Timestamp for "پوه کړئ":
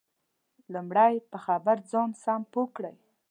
2.51-2.95